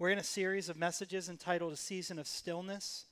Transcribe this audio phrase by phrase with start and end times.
[0.00, 3.06] We're in a series of messages entitled A Season of Stillness.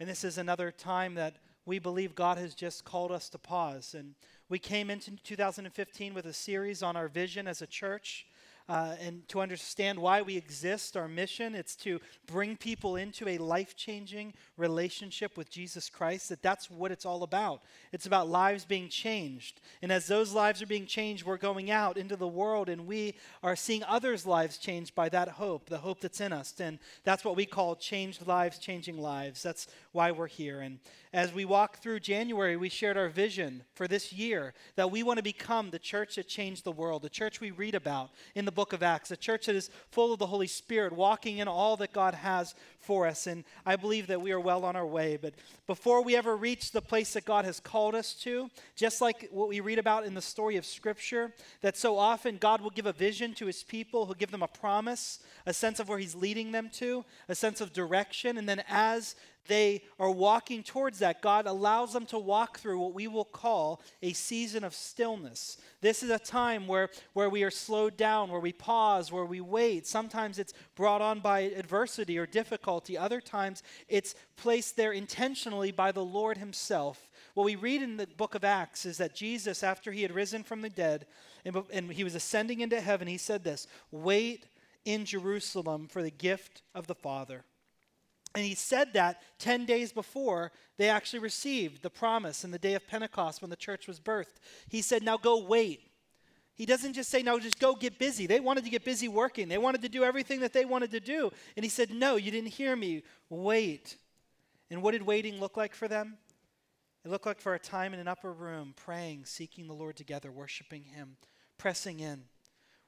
[0.00, 1.34] And this is another time that
[1.66, 3.94] we believe God has just called us to pause.
[3.94, 4.14] And
[4.48, 8.24] we came into 2015 with a series on our vision as a church
[8.68, 11.54] uh, and to understand why we exist, our mission.
[11.54, 16.90] It's to bring people into a life changing relationship with Jesus Christ, that that's what
[16.90, 17.62] it's all about.
[17.92, 19.60] It's about lives being changed.
[19.82, 23.14] And as those lives are being changed, we're going out into the world and we
[23.42, 26.54] are seeing others' lives changed by that hope, the hope that's in us.
[26.58, 29.42] And that's what we call changed lives, changing lives.
[29.42, 30.60] That's why we're here.
[30.60, 30.78] And
[31.12, 35.18] as we walk through January, we shared our vision for this year that we want
[35.18, 38.53] to become the church that changed the world, the church we read about in the
[38.54, 41.76] book of Acts, a church that is full of the Holy Spirit, walking in all
[41.76, 43.26] that God has for us.
[43.26, 45.18] And I believe that we are well on our way.
[45.20, 45.34] But
[45.66, 49.48] before we ever reach the place that God has called us to, just like what
[49.48, 52.92] we read about in the story of Scripture, that so often God will give a
[52.92, 56.52] vision to his people, he'll give them a promise, a sense of where he's leading
[56.52, 58.38] them to, a sense of direction.
[58.38, 62.94] And then as they are walking towards that, God allows them to walk through what
[62.94, 65.58] we will call a season of stillness.
[65.80, 69.40] This is a time where, where we are slowed down, where we pause, where we
[69.40, 69.86] wait.
[69.86, 75.92] Sometimes it's brought on by adversity or difficulty, other times it's placed there intentionally by
[75.92, 77.08] the Lord Himself.
[77.34, 80.42] What we read in the book of Acts is that Jesus, after He had risen
[80.42, 81.06] from the dead
[81.44, 84.46] and, and He was ascending into heaven, He said this Wait
[84.84, 87.44] in Jerusalem for the gift of the Father.
[88.34, 92.74] And he said that 10 days before they actually received the promise in the day
[92.74, 94.40] of Pentecost when the church was birthed.
[94.68, 95.82] He said, Now go wait.
[96.56, 98.26] He doesn't just say, No, just go get busy.
[98.26, 101.00] They wanted to get busy working, they wanted to do everything that they wanted to
[101.00, 101.30] do.
[101.56, 103.02] And he said, No, you didn't hear me.
[103.28, 103.96] Wait.
[104.70, 106.16] And what did waiting look like for them?
[107.04, 110.32] It looked like for a time in an upper room, praying, seeking the Lord together,
[110.32, 111.18] worshiping Him,
[111.58, 112.24] pressing in.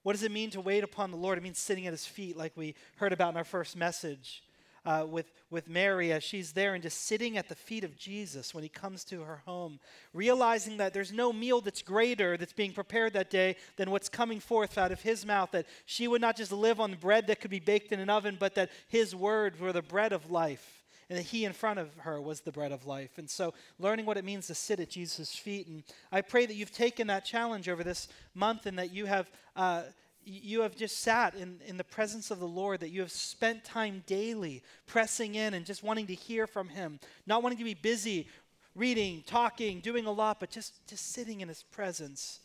[0.02, 1.36] What does it mean to wait upon the Lord?
[1.38, 4.42] It means sitting at His feet, like we heard about in our first message
[4.86, 8.54] uh, with, with Mary as she's there and just sitting at the feet of Jesus
[8.54, 9.80] when he comes to her home,
[10.14, 14.38] realizing that there's no meal that's greater that's being prepared that day than what's coming
[14.38, 17.50] forth out of his mouth, that she would not just live on bread that could
[17.50, 21.18] be baked in an oven, but that his word were the bread of life and
[21.18, 23.18] that he in front of her was the bread of life.
[23.18, 25.68] And so, learning what it means to sit at Jesus' feet.
[25.68, 29.30] And I pray that you've taken that challenge over this month and that you have.
[29.54, 29.82] Uh,
[30.26, 33.64] you have just sat in, in the presence of the Lord, that you have spent
[33.64, 37.74] time daily pressing in and just wanting to hear from Him, not wanting to be
[37.74, 38.28] busy
[38.74, 42.40] reading, talking, doing a lot, but just, just sitting in His presence.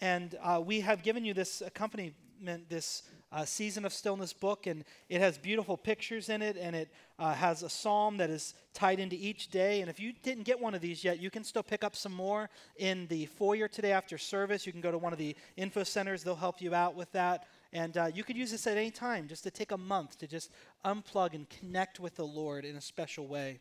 [0.00, 2.14] And uh, we have given you this accompaniment,
[2.68, 6.88] this uh, Season of Stillness book, and it has beautiful pictures in it, and it
[7.18, 9.80] uh, has a psalm that is tied into each day.
[9.80, 12.12] And if you didn't get one of these yet, you can still pick up some
[12.12, 14.66] more in the foyer today after service.
[14.66, 17.46] You can go to one of the info centers, they'll help you out with that.
[17.72, 20.26] And uh, you could use this at any time, just to take a month to
[20.26, 20.50] just
[20.84, 23.58] unplug and connect with the Lord in a special way.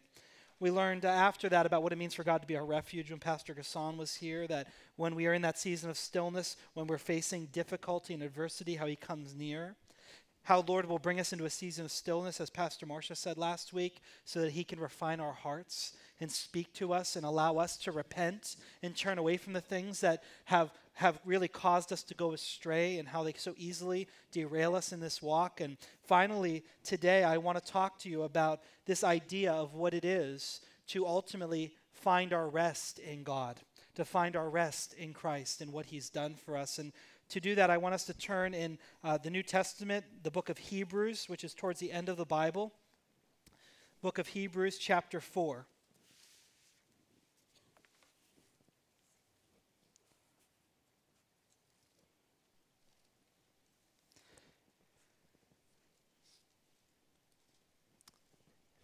[0.59, 3.12] We learned uh, after that about what it means for God to be our refuge
[3.12, 6.88] when Pastor Gasson was here, that when we are in that season of stillness, when
[6.88, 9.75] we're facing difficulty and adversity, how He comes near.
[10.44, 13.73] How Lord will bring us into a season of stillness, as Pastor Marcia said last
[13.73, 17.78] week, so that He can refine our hearts and speak to us and allow us
[17.78, 22.16] to repent and turn away from the things that have, have really caused us to
[22.16, 25.62] go astray and how they so easily derail us in this walk.
[25.62, 30.03] And finally, today, I want to talk to you about this idea of what it
[30.03, 33.59] is to ultimately find our rest in God,
[33.94, 36.80] to find our rest in Christ and what He's done for us.
[36.80, 36.91] And
[37.29, 40.50] to do that, I want us to turn in uh, the New Testament, the book
[40.50, 42.74] of Hebrews, which is towards the end of the Bible.
[44.02, 45.68] Book of Hebrews, chapter 4.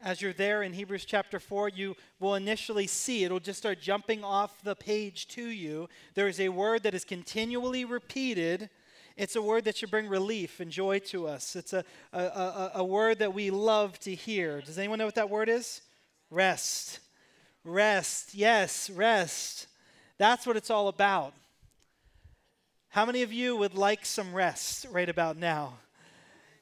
[0.04, 4.24] As you're there in Hebrews chapter 4, you will initially see, it'll just start jumping
[4.24, 5.88] off the page to you.
[6.14, 8.70] There is a word that is continually repeated.
[9.16, 11.56] It's a word that should bring relief and joy to us.
[11.56, 14.62] It's a, a, a, a word that we love to hear.
[14.62, 15.82] Does anyone know what that word is?
[16.30, 17.00] Rest.
[17.64, 18.36] Rest.
[18.36, 19.68] Yes, rest.
[20.18, 21.34] That's what it's all about.
[22.90, 25.80] How many of you would like some rest right about now?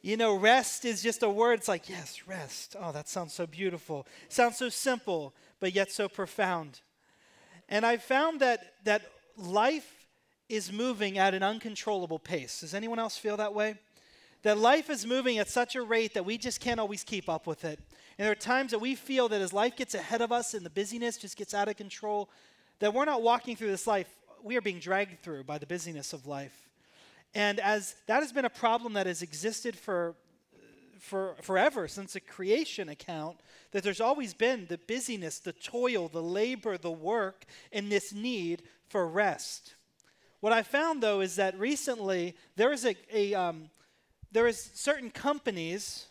[0.02, 1.60] You know, rest is just a word.
[1.60, 2.76] It's like, yes, rest.
[2.80, 4.08] Oh, that sounds so beautiful.
[4.30, 6.82] Sounds so simple, but yet so profound.
[7.70, 9.04] And I found that that
[9.38, 10.08] life
[10.50, 12.62] is moving at an uncontrollable pace.
[12.62, 13.76] Does anyone else feel that way?
[14.44, 17.46] That life is moving at such a rate that we just can't always keep up
[17.46, 17.80] with it.
[18.18, 20.66] And there are times that we feel that as life gets ahead of us and
[20.66, 22.30] the busyness just gets out of control,
[22.80, 24.08] that we're not walking through this life,
[24.44, 26.71] we are being dragged through by the busyness of life.
[27.34, 30.16] And as that has been a problem that has existed for,
[31.00, 33.38] for forever since the creation account
[33.72, 38.64] that there's always been the busyness, the toil, the labor, the work, and this need
[38.90, 39.76] for rest.
[40.42, 43.70] What I found though is that recently there is a, a um,
[44.32, 46.08] there is certain companies,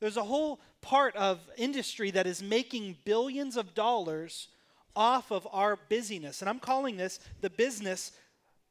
[0.00, 4.48] there's a whole part of industry that is making billions of dollars
[4.96, 6.40] off of our busyness.
[6.40, 8.12] And I'm calling this the business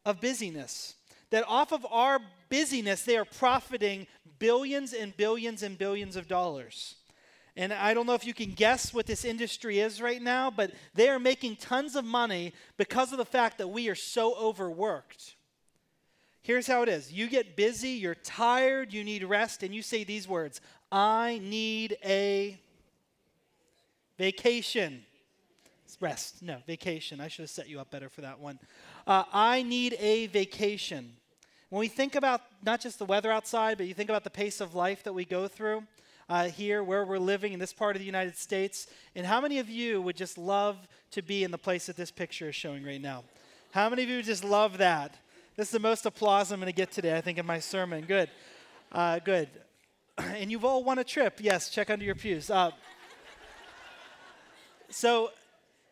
[0.06, 0.96] of busyness.
[1.30, 2.20] That off of our
[2.50, 4.08] busyness, they are profiting
[4.40, 6.96] billions and billions and billions of dollars.
[7.56, 10.72] And I don't know if you can guess what this industry is right now, but
[10.94, 15.36] they are making tons of money because of the fact that we are so overworked.
[16.44, 20.04] Here's how it is you get busy, you're tired, you need rest, and you say
[20.04, 22.60] these words I need a
[24.18, 25.04] vacation.
[26.00, 26.44] Rest.
[26.44, 27.20] No, vacation.
[27.20, 28.60] I should have set you up better for that one.
[29.08, 31.14] Uh, I need a vacation.
[31.70, 34.60] When we think about not just the weather outside, but you think about the pace
[34.60, 35.84] of life that we go through
[36.28, 39.60] uh, here, where we're living in this part of the United States, and how many
[39.60, 40.76] of you would just love
[41.12, 43.24] to be in the place that this picture is showing right now?
[43.72, 45.16] How many of you just love that?
[45.56, 48.04] This is the most applause I'm going to get today, I think, in my sermon.
[48.04, 48.30] Good.
[48.92, 49.48] Uh, good.
[50.18, 51.38] And you've all won a trip.
[51.40, 52.50] Yes, check under your pews.
[52.50, 52.72] Uh,
[54.90, 55.30] so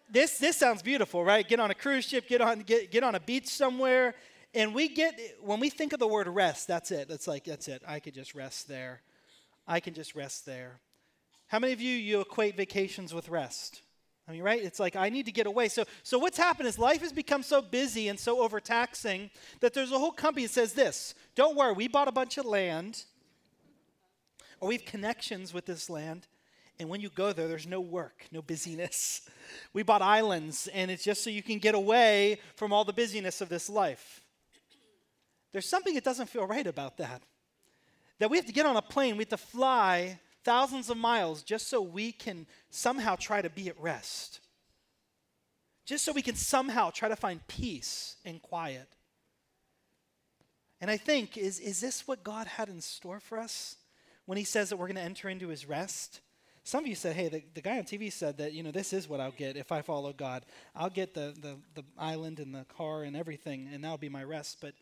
[0.09, 1.47] this this sounds beautiful, right?
[1.47, 4.15] Get on a cruise ship, get on get, get on a beach somewhere,
[4.53, 7.07] and we get when we think of the word rest, that's it.
[7.07, 7.81] That's like that's it.
[7.87, 9.01] I could just rest there.
[9.67, 10.79] I can just rest there.
[11.47, 13.81] How many of you you equate vacations with rest?
[14.27, 14.63] I mean, right?
[14.63, 15.67] It's like I need to get away.
[15.67, 19.29] So, so what's happened is life has become so busy and so overtaxing
[19.59, 22.45] that there's a whole company that says this: Don't worry, we bought a bunch of
[22.45, 23.03] land,
[24.59, 26.27] or we have connections with this land,
[26.79, 29.21] and when you go there, there's no work, no busyness.
[29.73, 33.41] We bought islands, and it's just so you can get away from all the busyness
[33.41, 34.21] of this life.
[35.51, 37.21] There's something that doesn't feel right about that.
[38.19, 41.43] That we have to get on a plane, we have to fly thousands of miles
[41.43, 44.39] just so we can somehow try to be at rest.
[45.85, 48.87] Just so we can somehow try to find peace and quiet.
[50.81, 53.77] And I think, is, is this what God had in store for us
[54.25, 56.21] when He says that we're going to enter into His rest?
[56.65, 58.91] Some of you said, hey, the, the guy on TV said that, you know, this
[58.91, 60.47] is what I'll get if I follow God.
[60.75, 64.23] I'll get the, the, the island and the car and everything, and that'll be my
[64.23, 64.57] rest.
[64.61, 64.73] But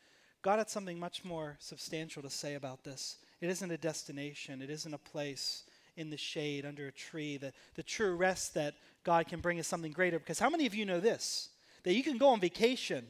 [0.41, 3.17] God had something much more substantial to say about this.
[3.41, 5.63] It isn't a destination, it isn't a place
[5.97, 7.35] in the shade under a tree.
[7.35, 10.19] The, the true rest that God can bring is something greater.
[10.19, 11.49] Because how many of you know this?
[11.83, 13.05] That you can go on vacation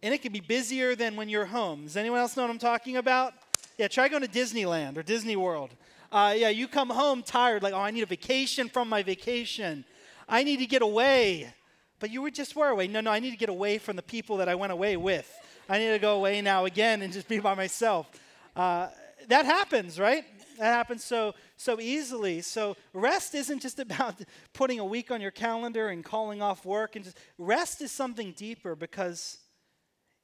[0.00, 1.82] and it can be busier than when you're home.
[1.82, 3.34] Does anyone else know what I'm talking about?
[3.78, 5.70] Yeah, try going to Disneyland or Disney World.
[6.12, 9.84] Uh, yeah, you come home tired, like, oh, I need a vacation from my vacation.
[10.28, 11.52] I need to get away.
[12.00, 12.88] But you were just were away.
[12.88, 15.30] No, no, I need to get away from the people that I went away with.
[15.68, 18.10] I need to go away now again and just be by myself.
[18.56, 18.88] Uh,
[19.28, 20.24] that happens, right?
[20.58, 22.40] That happens so so easily.
[22.40, 24.16] So rest isn't just about
[24.52, 28.32] putting a week on your calendar and calling off work and just rest is something
[28.32, 29.38] deeper because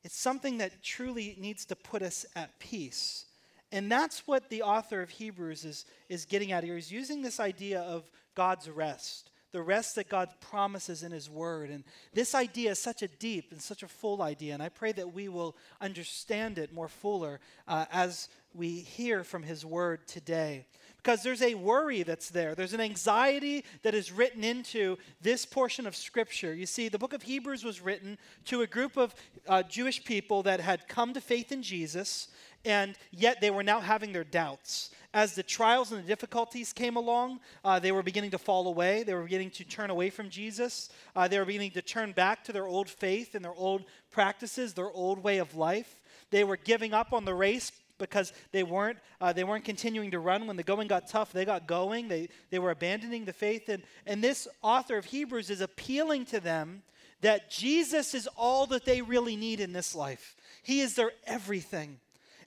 [0.02, 3.25] it's something that truly needs to put us at peace.
[3.72, 6.76] And that's what the author of Hebrews is, is getting at here.
[6.76, 11.70] He's using this idea of God's rest, the rest that God promises in His Word.
[11.70, 11.82] And
[12.14, 14.54] this idea is such a deep and such a full idea.
[14.54, 19.42] And I pray that we will understand it more fuller uh, as we hear from
[19.42, 20.66] His Word today.
[20.98, 22.56] Because there's a worry that's there.
[22.56, 26.52] There's an anxiety that is written into this portion of Scripture.
[26.52, 29.14] You see, the book of Hebrews was written to a group of
[29.46, 32.28] uh, Jewish people that had come to faith in Jesus
[32.66, 34.90] and yet they were now having their doubts.
[35.14, 39.02] As the trials and the difficulties came along, uh, they were beginning to fall away.
[39.02, 40.90] They were beginning to turn away from Jesus.
[41.14, 44.74] Uh, they were beginning to turn back to their old faith and their old practices,
[44.74, 46.00] their old way of life.
[46.30, 50.18] They were giving up on the race because they weren't uh, they weren't continuing to
[50.18, 53.70] run when the going got tough they got going they, they were abandoning the faith
[53.70, 56.82] and, and this author of hebrews is appealing to them
[57.22, 61.98] that jesus is all that they really need in this life he is their everything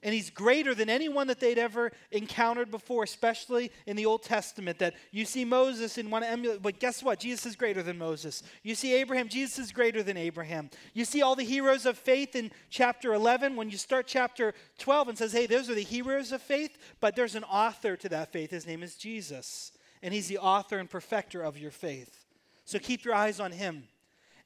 [0.02, 4.78] and he's greater than anyone that they'd ever encountered before, especially in the Old Testament.
[4.78, 7.20] That you see Moses and want to emulate, but guess what?
[7.20, 8.42] Jesus is greater than Moses.
[8.62, 10.70] You see Abraham, Jesus is greater than Abraham.
[10.94, 13.56] You see all the heroes of faith in chapter 11.
[13.56, 17.14] When you start chapter 12 and says, hey, those are the heroes of faith, but
[17.16, 18.50] there's an author to that faith.
[18.50, 22.24] His name is Jesus, and he's the author and perfecter of your faith.
[22.64, 23.84] So keep your eyes on him.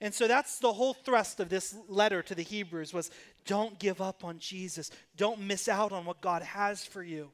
[0.04, 3.10] And so that's the whole thrust of this letter to the Hebrews was
[3.46, 4.90] don't give up on Jesus.
[5.16, 7.30] Don't miss out on what God has for you.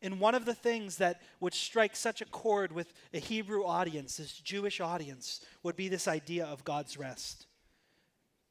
[0.00, 4.18] And one of the things that would strike such a chord with a Hebrew audience,
[4.18, 7.46] this Jewish audience, would be this idea of God's rest.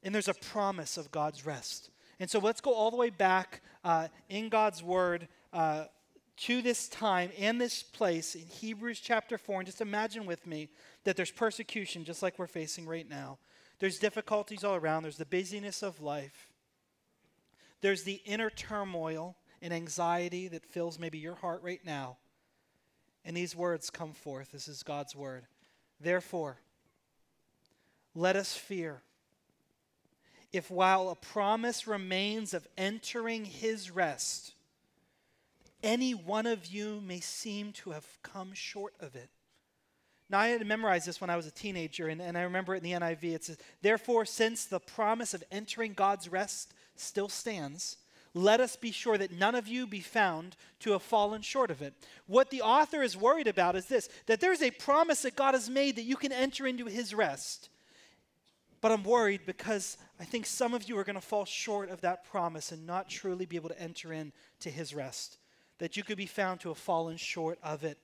[0.04, 1.92] And there's a promise of God's rest.
[2.20, 5.86] And so let's go all the way back uh, in God's word uh,
[6.40, 9.62] to this time and this place in Hebrews chapter 4.
[9.62, 10.68] And just imagine with me
[11.06, 13.38] that there's persecution just like we're facing right now.
[13.80, 16.50] There's difficulties all around, there's the busyness of life,
[17.82, 22.18] there's the inner turmoil and anxiety that fills maybe your heart right now.
[23.24, 24.52] And these words come forth.
[24.52, 25.48] This is God's word.
[26.00, 26.58] Therefore,
[28.14, 29.02] let us fear.
[30.54, 34.54] If while a promise remains of entering his rest,
[35.84, 39.30] any one of you may seem to have come short of it.
[40.30, 42.74] Now, I had to memorize this when I was a teenager, and, and I remember
[42.74, 43.24] it in the NIV.
[43.36, 47.98] It says, Therefore, since the promise of entering God's rest still stands,
[48.34, 51.82] let us be sure that none of you be found to have fallen short of
[51.82, 51.94] it.
[52.28, 55.70] What the author is worried about is this that there's a promise that God has
[55.70, 57.70] made that you can enter into his rest.
[58.82, 62.02] But I'm worried because I think some of you are going to fall short of
[62.02, 65.38] that promise and not truly be able to enter into his rest.
[65.80, 67.98] That you could be found to have fallen short of it.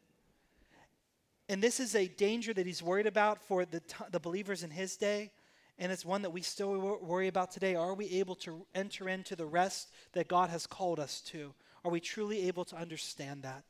[1.50, 4.70] And this is a danger that he's worried about for the, t- the believers in
[4.70, 5.32] his day.
[5.78, 7.76] And it's one that we still worry about today.
[7.76, 11.54] Are we able to enter into the rest that God has called us to?
[11.84, 13.64] Are we truly able to understand that?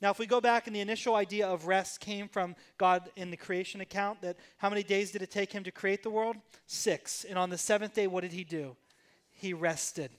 [0.00, 3.30] Now, if we go back and the initial idea of rest came from God in
[3.30, 6.36] the creation account, that how many days did it take him to create the world?
[6.66, 7.24] Six.
[7.24, 8.76] And on the seventh day, what did he do?
[9.30, 10.10] He rested.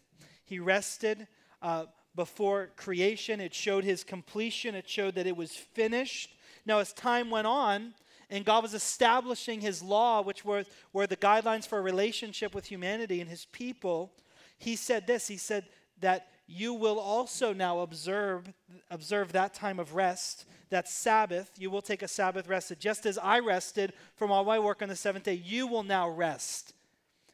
[0.45, 1.27] He rested
[1.61, 1.85] uh,
[2.15, 3.41] before creation.
[3.41, 6.31] It showed his completion, it showed that it was finished.
[6.65, 7.93] Now, as time went on,
[8.29, 12.65] and God was establishing his law, which were, were the guidelines for a relationship with
[12.65, 14.11] humanity and his people,
[14.57, 15.65] he said this He said
[16.01, 18.51] that you will also now observe,
[18.91, 21.51] observe that time of rest, that Sabbath.
[21.57, 22.71] You will take a Sabbath rest.
[22.79, 26.09] Just as I rested from all my work on the seventh day, you will now
[26.09, 26.73] rest.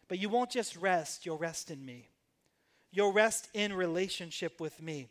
[0.07, 2.07] But you won't just rest, you'll rest in me.
[2.91, 5.07] You'll rest in relationship with me.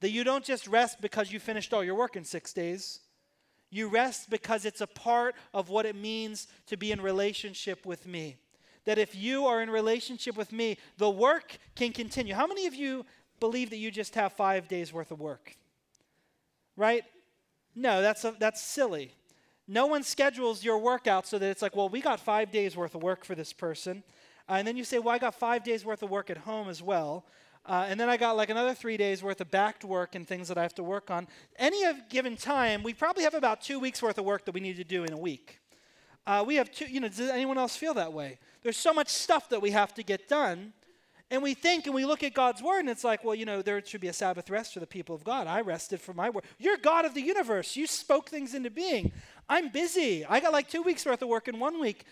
[0.00, 3.00] That you don't just rest because you finished all your work in six days.
[3.70, 8.06] You rest because it's a part of what it means to be in relationship with
[8.06, 8.36] me.
[8.84, 12.34] That if you are in relationship with me, the work can continue.
[12.34, 13.04] How many of you
[13.40, 15.56] believe that you just have five days worth of work?
[16.76, 17.04] Right?
[17.74, 19.12] No, that's, a, that's silly.
[19.66, 22.94] No one schedules your workout so that it's like, well, we got five days worth
[22.94, 24.02] of work for this person.
[24.48, 26.82] And then you say, well, I got five days worth of work at home as
[26.82, 27.26] well.
[27.68, 30.48] Uh, and then I got like another three days worth of backed work and things
[30.48, 31.28] that I have to work on.
[31.58, 34.76] Any given time, we probably have about two weeks worth of work that we need
[34.76, 35.60] to do in a week.
[36.26, 38.38] Uh, we have two, you know, does anyone else feel that way?
[38.62, 40.72] There's so much stuff that we have to get done.
[41.30, 43.60] And we think and we look at God's word and it's like, well, you know,
[43.60, 45.46] there should be a Sabbath rest for the people of God.
[45.46, 46.44] I rested for my work.
[46.58, 47.76] You're God of the universe.
[47.76, 49.12] You spoke things into being.
[49.46, 50.24] I'm busy.
[50.24, 52.06] I got like two weeks worth of work in one week.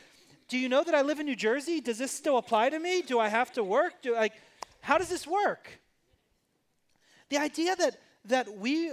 [0.48, 1.80] Do you know that I live in New Jersey?
[1.80, 3.00] Does this still apply to me?
[3.00, 4.02] Do I have to work?
[4.02, 4.34] Do like
[4.86, 5.80] how does this work?
[7.28, 8.92] The idea that, that we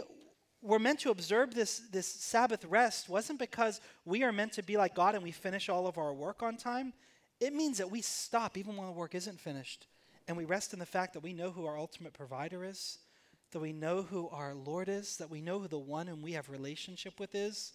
[0.64, 4.76] were meant to observe this, this Sabbath rest wasn't because we are meant to be
[4.76, 6.94] like God and we finish all of our work on time.
[7.40, 9.86] It means that we stop even when the work isn't finished.
[10.28, 12.98] And we rest in the fact that we know who our ultimate provider is,
[13.52, 16.32] that we know who our Lord is, that we know who the one whom we
[16.32, 17.72] have relationship with is,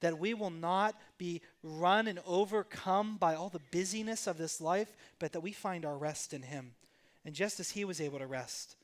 [0.00, 4.96] that we will not be run and overcome by all the busyness of this life,
[5.18, 6.72] but that we find our rest in Him.
[7.28, 8.74] And just as he was able to rest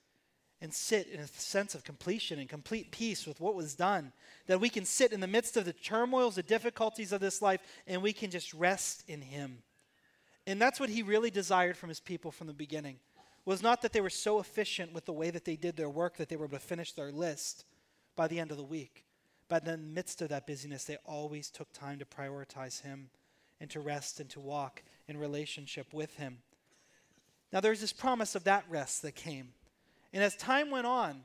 [0.60, 4.12] and sit in a sense of completion and complete peace with what was done,
[4.48, 7.62] that we can sit in the midst of the turmoils, the difficulties of this life,
[7.86, 9.62] and we can just rest in him.
[10.46, 12.98] And that's what he really desired from his people from the beginning.
[13.46, 16.18] Was not that they were so efficient with the way that they did their work
[16.18, 17.64] that they were able to finish their list
[18.14, 19.06] by the end of the week.
[19.48, 23.08] But in the midst of that busyness, they always took time to prioritize him
[23.58, 26.40] and to rest and to walk in relationship with him.
[27.54, 29.50] Now, there's this promise of that rest that came.
[30.12, 31.23] And as time went on,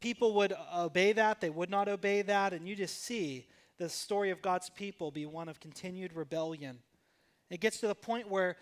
[0.00, 4.30] people would obey that, they would not obey that, and you just see the story
[4.30, 6.78] of God's people be one of continued rebellion.
[7.50, 8.56] It gets to the point where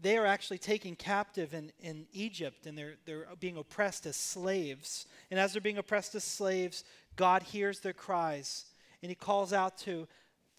[0.00, 5.06] they are actually taken captive in, in Egypt and they're, they're being oppressed as slaves.
[5.30, 6.84] And as they're being oppressed as slaves,
[7.16, 8.66] God hears their cries
[9.02, 10.06] and he calls out to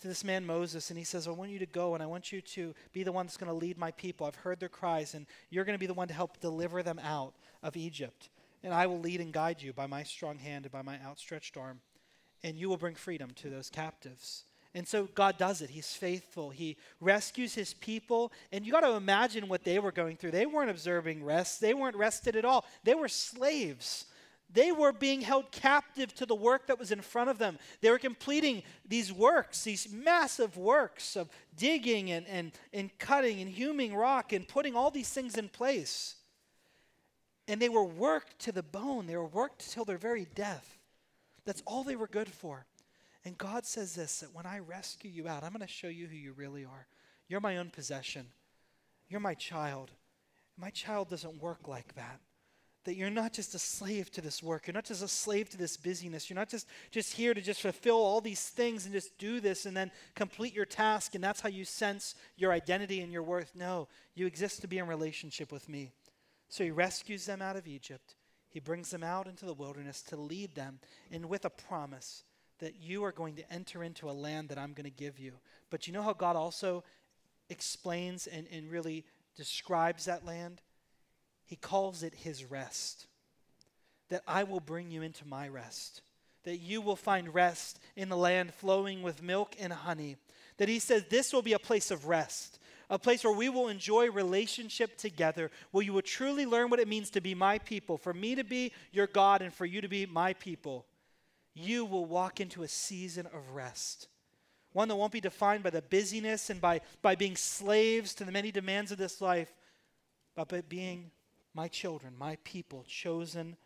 [0.02, 2.32] to this man Moses, and he says, I want you to go and I want
[2.32, 4.28] you to be the one that's going to lead my people.
[4.28, 7.00] I've heard their cries, and you're going to be the one to help deliver them
[7.04, 8.30] out of Egypt.
[8.64, 11.58] And I will lead and guide you by my strong hand and by my outstretched
[11.58, 11.80] arm,
[12.44, 14.44] and you will bring freedom to those captives.
[14.76, 15.72] And so God does it.
[15.72, 16.52] He's faithful.
[16.52, 18.32] He rescues his people.
[18.52, 20.32] And you got to imagine what they were going through.
[20.32, 22.66] They weren't observing rest, they weren't rested at all.
[22.84, 24.06] They were slaves.
[24.50, 27.60] They were being held captive to the work that was in front of them.
[27.82, 33.50] They were completing these works, these massive works of digging and, and, and cutting and
[33.50, 36.16] hewing rock and putting all these things in place.
[37.50, 40.78] And they were worked to the bone, they were worked till their very death.
[41.46, 42.66] That's all they were good for.
[43.26, 46.08] And God says this that when I rescue you out, I'm going to show you
[46.08, 46.88] who you really are.
[47.28, 48.28] You're my own possession,
[49.10, 49.92] you're my child.
[50.60, 52.20] My child doesn't work like that
[52.88, 54.66] that you're not just a slave to this work.
[54.66, 56.30] You're not just a slave to this busyness.
[56.30, 59.66] You're not just, just here to just fulfill all these things and just do this
[59.66, 63.52] and then complete your task, and that's how you sense your identity and your worth.
[63.56, 65.92] No, you exist to be in relationship with me.
[66.48, 68.16] So he rescues them out of Egypt.
[68.48, 70.80] He brings them out into the wilderness to lead them,
[71.12, 72.24] and with a promise
[72.60, 75.34] that you are going to enter into a land that I'm going to give you.
[75.70, 76.86] But you know how God also
[77.50, 79.04] explains and, and really
[79.36, 80.62] describes that land?
[81.48, 83.08] He calls it his rest.
[84.10, 86.02] That I will bring you into my rest.
[86.44, 90.18] That you will find rest in the land flowing with milk and honey.
[90.58, 93.70] That he says this will be a place of rest, a place where we will
[93.70, 97.98] enjoy relationship together, where you will truly learn what it means to be my people,
[97.98, 100.86] for me to be your God and for you to be my people.
[101.54, 104.08] You will walk into a season of rest
[104.78, 108.32] one that won't be defined by the busyness and by, by being slaves to the
[108.32, 109.52] many demands of this life,
[110.36, 111.10] but by being
[111.58, 113.58] my children, my people, chosen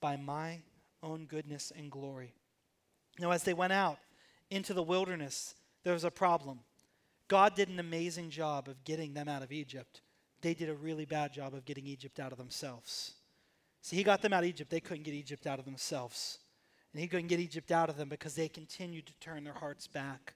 [0.00, 0.60] by my
[1.02, 2.32] own goodness and glory.
[3.18, 3.98] Now, as they went out
[4.48, 6.60] into the wilderness, there was a problem.
[7.26, 10.02] God did an amazing job of getting them out of Egypt.
[10.40, 13.14] They did a really bad job of getting Egypt out of themselves.
[13.80, 14.70] See, He got them out of Egypt.
[14.70, 16.38] They couldn't get Egypt out of themselves.
[16.92, 19.88] And He couldn't get Egypt out of them because they continued to turn their hearts
[19.88, 20.34] back.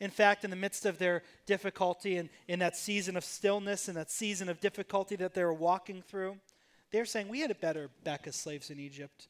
[0.00, 3.96] In fact, in the midst of their difficulty and in that season of stillness and
[3.96, 6.38] that season of difficulty that they were walking through,
[6.90, 9.28] they're saying, We had it better back as slaves in Egypt.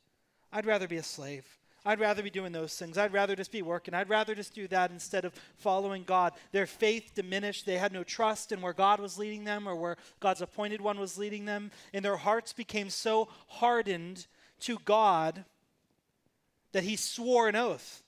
[0.53, 1.45] I'd rather be a slave.
[1.85, 2.99] I'd rather be doing those things.
[2.99, 3.95] I'd rather just be working.
[3.95, 6.35] I'd rather just do that instead of following God.
[6.53, 7.65] Their faith diminished.
[7.65, 11.01] They had no trust in where God was leading them or where God's appointed one
[11.01, 11.71] was leading them.
[11.95, 14.27] And their hearts became so hardened
[14.61, 15.45] to God
[16.73, 18.03] that he swore an oath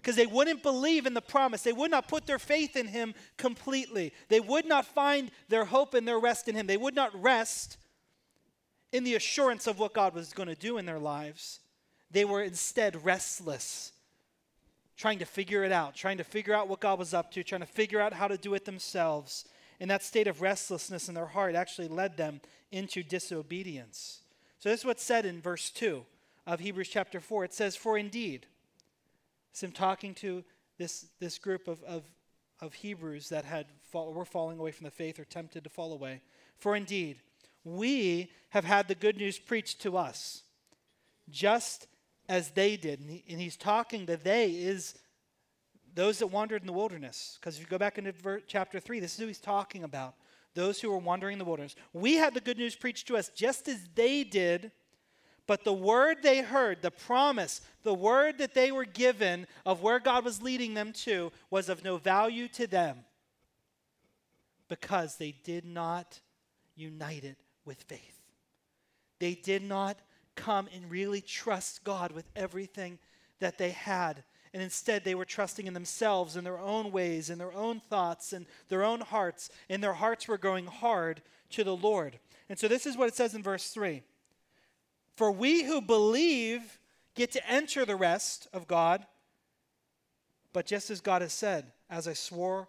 [0.00, 1.60] because they wouldn't believe in the promise.
[1.60, 4.14] They would not put their faith in him completely.
[4.28, 6.66] They would not find their hope and their rest in him.
[6.66, 7.76] They would not rest
[8.92, 11.60] in the assurance of what God was going to do in their lives.
[12.10, 13.92] They were instead restless,
[14.96, 17.60] trying to figure it out, trying to figure out what God was up to, trying
[17.60, 19.44] to figure out how to do it themselves.
[19.80, 22.40] And that state of restlessness in their heart actually led them
[22.72, 24.22] into disobedience.
[24.60, 26.04] So, this is what's said in verse 2
[26.46, 27.44] of Hebrews chapter 4.
[27.44, 28.46] It says, For indeed,
[29.50, 30.44] it's him talking to
[30.78, 32.04] this, this group of, of,
[32.60, 35.92] of Hebrews that had fall, were falling away from the faith or tempted to fall
[35.92, 36.22] away.
[36.58, 37.18] For indeed,
[37.64, 40.42] we have had the good news preached to us,
[41.28, 41.86] just
[42.28, 43.00] as they did.
[43.00, 44.94] And, he, and he's talking that they is
[45.94, 47.36] those that wandered in the wilderness.
[47.40, 50.14] Because if you go back into ver- chapter 3, this is who he's talking about.
[50.54, 51.76] Those who were wandering in the wilderness.
[51.92, 54.72] We had the good news preached to us just as they did
[55.50, 59.98] but the word they heard, the promise, the word that they were given of where
[59.98, 62.98] God was leading them to, was of no value to them
[64.68, 66.20] because they did not
[66.76, 68.20] unite it with faith.
[69.18, 69.98] They did not
[70.36, 73.00] come and really trust God with everything
[73.40, 74.22] that they had.
[74.54, 78.32] And instead, they were trusting in themselves, in their own ways, in their own thoughts,
[78.32, 79.50] and their own hearts.
[79.68, 82.20] And their hearts were growing hard to the Lord.
[82.48, 84.04] And so, this is what it says in verse 3
[85.20, 86.78] for we who believe
[87.14, 89.04] get to enter the rest of God.
[90.54, 92.68] But just as God has said, as I swore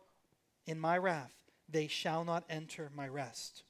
[0.65, 1.31] in my wrath,
[1.69, 3.63] they shall not enter my rest.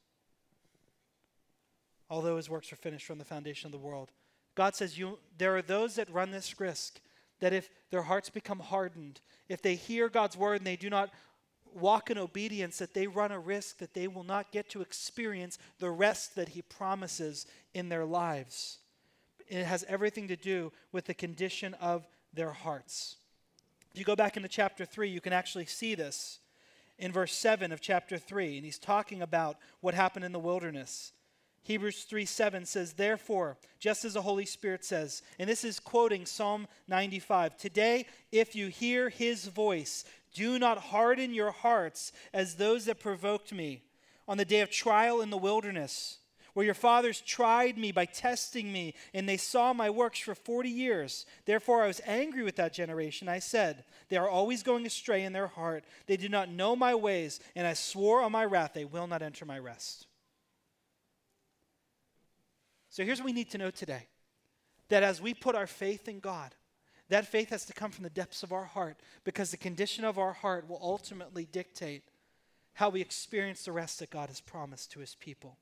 [2.09, 4.09] Although his works are finished from the foundation of the world.
[4.55, 6.99] God says you, there are those that run this risk
[7.39, 11.11] that if their hearts become hardened, if they hear God's word and they do not
[11.73, 15.57] walk in obedience, that they run a risk that they will not get to experience
[15.79, 18.79] the rest that He promises in their lives.
[19.47, 23.17] It has everything to do with the condition of their hearts.
[23.93, 26.39] If you go back into chapter 3, you can actually see this
[26.97, 31.11] in verse 7 of chapter 3, and he's talking about what happened in the wilderness.
[31.63, 36.25] Hebrews 3 7 says, Therefore, just as the Holy Spirit says, and this is quoting
[36.25, 42.85] Psalm 95 Today, if you hear his voice, do not harden your hearts as those
[42.85, 43.83] that provoked me
[44.27, 46.17] on the day of trial in the wilderness,
[46.53, 50.67] where your fathers tried me by testing me, and they saw my works for 40
[50.67, 51.25] years.
[51.45, 53.29] Therefore, I was angry with that generation.
[53.29, 55.83] I said, They are always going astray in their heart.
[56.07, 59.21] They do not know my ways, and I swore on my wrath, they will not
[59.21, 60.07] enter my rest.
[62.91, 64.07] So here's what we need to know today
[64.89, 66.53] that as we put our faith in God,
[67.07, 70.19] that faith has to come from the depths of our heart because the condition of
[70.19, 72.03] our heart will ultimately dictate
[72.73, 75.57] how we experience the rest that God has promised to his people.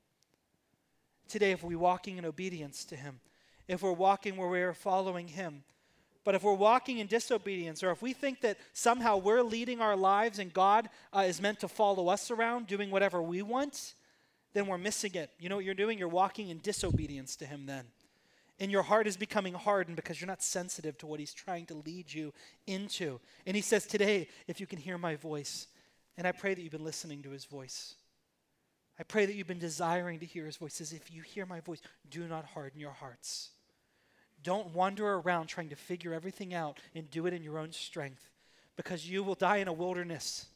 [1.28, 3.20] today if we're walking in obedience to Him,
[3.68, 5.62] if we're walking where we are following Him.
[6.24, 9.96] But if we're walking in disobedience, or if we think that somehow we're leading our
[9.96, 13.94] lives and God uh, is meant to follow us around doing whatever we want,
[14.52, 15.30] then we're missing it.
[15.38, 15.98] You know what you're doing?
[15.98, 17.84] You're walking in disobedience to Him then.
[18.58, 21.74] And your heart is becoming hardened because you're not sensitive to what He's trying to
[21.74, 22.32] lead you
[22.66, 23.20] into.
[23.46, 25.66] And He says, Today, if you can hear my voice,
[26.16, 27.94] and I pray that you've been listening to His voice.
[28.98, 30.74] I pray that you've been desiring to hear His voice.
[30.74, 33.50] Says, if you hear my voice, do not harden your hearts.
[34.42, 38.28] Don't wander around trying to figure everything out and do it in your own strength
[38.76, 40.46] because you will die in a wilderness.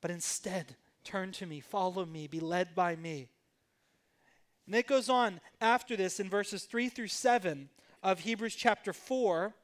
[0.00, 3.28] But instead, turn to me, follow me, be led by me.
[4.66, 7.68] And it goes on after this in verses 3 through 7
[8.02, 9.54] of Hebrews chapter 4.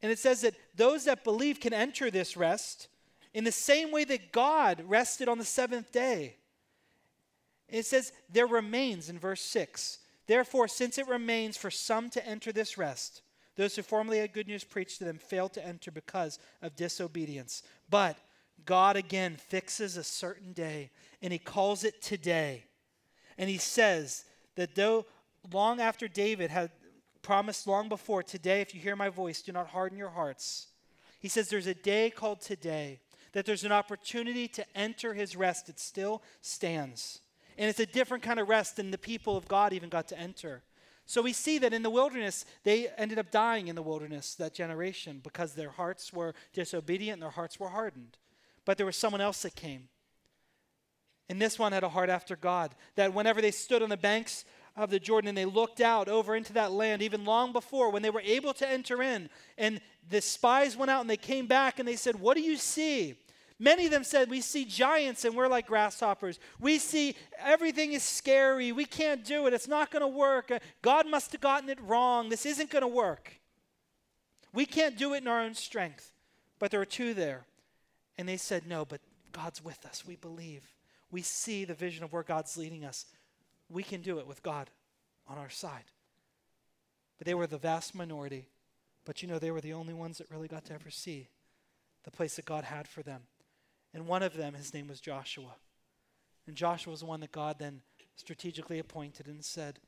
[0.00, 2.88] And it says that those that believe can enter this rest
[3.34, 6.36] in the same way that God rested on the seventh day.
[7.68, 9.98] It says, there remains in verse 6
[10.28, 13.22] Therefore, since it remains for some to enter this rest,
[13.56, 17.62] those who formerly had good news preached to them failed to enter because of disobedience.
[17.90, 18.16] But
[18.64, 22.64] God again fixes a certain day, and he calls it today.
[23.38, 24.24] And he says
[24.56, 25.06] that though
[25.52, 26.70] long after David had
[27.22, 30.68] promised long before, today, if you hear my voice, do not harden your hearts.
[31.20, 33.00] He says there's a day called today,
[33.32, 35.68] that there's an opportunity to enter his rest.
[35.68, 37.20] It still stands.
[37.56, 40.18] And it's a different kind of rest than the people of God even got to
[40.18, 40.62] enter.
[41.06, 44.54] So we see that in the wilderness, they ended up dying in the wilderness, that
[44.54, 48.18] generation, because their hearts were disobedient and their hearts were hardened.
[48.64, 49.88] But there was someone else that came.
[51.28, 54.44] And this one had a heart after God, that whenever they stood on the banks
[54.76, 58.02] of the Jordan and they looked out over into that land, even long before when
[58.02, 61.78] they were able to enter in, and the spies went out and they came back
[61.78, 63.14] and they said, What do you see?
[63.58, 66.38] Many of them said, We see giants and we're like grasshoppers.
[66.58, 68.72] We see everything is scary.
[68.72, 69.52] We can't do it.
[69.52, 70.50] It's not going to work.
[70.50, 72.28] Uh, God must have gotten it wrong.
[72.28, 73.40] This isn't going to work.
[74.52, 76.12] We can't do it in our own strength.
[76.58, 77.46] But there were two there.
[78.18, 79.00] And they said, No, but
[79.32, 80.04] God's with us.
[80.06, 80.74] We believe.
[81.10, 83.06] We see the vision of where God's leading us.
[83.68, 84.70] We can do it with God
[85.28, 85.84] on our side.
[87.18, 88.48] But they were the vast minority.
[89.04, 91.28] But you know, they were the only ones that really got to ever see
[92.04, 93.22] the place that God had for them.
[93.94, 95.54] And one of them, his name was Joshua.
[96.46, 97.82] And Joshua was the one that God then
[98.16, 99.78] strategically appointed and said,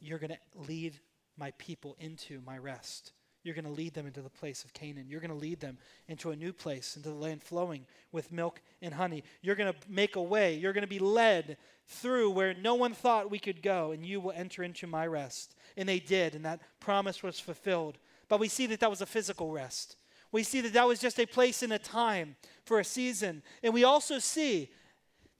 [0.00, 0.98] You're going to lead
[1.36, 3.12] my people into my rest.
[3.42, 5.06] You're going to lead them into the place of Canaan.
[5.08, 8.60] You're going to lead them into a new place, into the land flowing with milk
[8.80, 9.24] and honey.
[9.40, 10.54] You're going to make a way.
[10.54, 14.20] You're going to be led through where no one thought we could go, and you
[14.20, 15.56] will enter into my rest.
[15.76, 17.98] And they did, and that promise was fulfilled.
[18.28, 19.96] But we see that that was a physical rest.
[20.30, 23.42] We see that that was just a place and a time for a season.
[23.62, 24.70] And we also see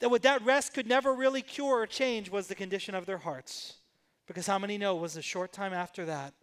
[0.01, 3.19] that what that rest could never really cure or change was the condition of their
[3.19, 3.77] hearts.
[4.27, 6.35] Because how many know it was a short time after that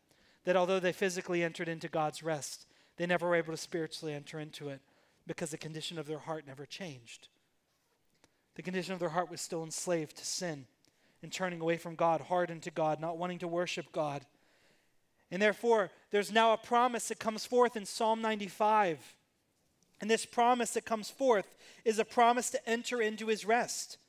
[0.49, 2.65] that although they physically entered into God's rest,
[2.97, 4.81] they never were able to spiritually enter into it
[5.27, 7.27] because the condition of their heart never changed.
[8.55, 10.65] The condition of their heart was still enslaved to sin
[11.21, 14.25] and turning away from God, hardened to God, not wanting to worship God.
[15.29, 18.97] And therefore, there's now a promise that comes forth in Psalm 95.
[20.01, 21.53] And this promise that comes forth
[21.85, 23.99] is a promise to enter into his rest.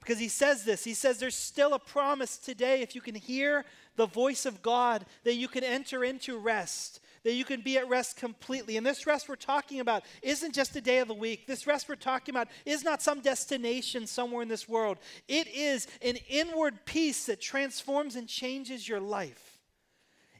[0.00, 3.64] Because he says this, he says there's still a promise today if you can hear
[3.96, 7.88] the voice of God that you can enter into rest, that you can be at
[7.88, 8.76] rest completely.
[8.76, 11.46] And this rest we're talking about isn't just a day of the week.
[11.46, 14.98] This rest we're talking about is not some destination somewhere in this world.
[15.26, 19.56] It is an inward peace that transforms and changes your life.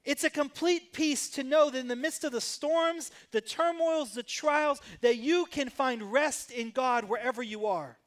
[0.05, 4.14] It's a complete peace to know that in the midst of the storms, the turmoils,
[4.14, 7.99] the trials, that you can find rest in God wherever you are.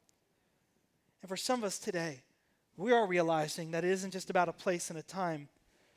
[1.20, 2.22] And for some of us today,
[2.76, 5.48] we are realizing that it isn't just about a place and a time,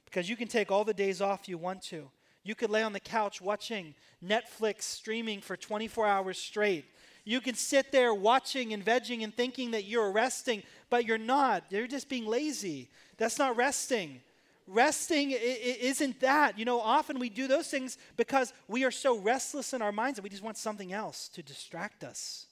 [0.05, 2.09] because you can take all the days off you want to.
[2.43, 6.86] You could lay on the couch watching Netflix streaming for 24 hours straight.
[7.25, 11.63] You can sit there watching and vegging and thinking that you're resting, but you're not.
[11.69, 12.89] You're just being lazy.
[13.17, 14.19] That's not resting.
[14.67, 16.59] Resting isn't that.
[16.59, 20.17] You know, often we do those things because we are so restless in our minds
[20.17, 22.47] that we just want something else to distract us.